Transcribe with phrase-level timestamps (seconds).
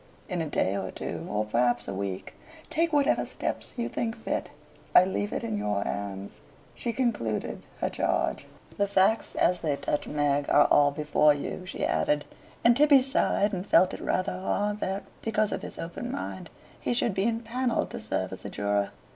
[0.27, 2.33] In a day or two or perhaps a week
[2.71, 4.49] take whatever steps you think fit.
[4.95, 6.39] I leave it in your hands."
[6.73, 8.47] She concluded her charge.
[8.77, 12.25] "The facts as they touch Meg are all before you," she added;
[12.63, 16.49] and Tibby sighed and felt it rather hard that, because of his open mind,
[16.79, 18.89] he should be empanelled to serve as a juror.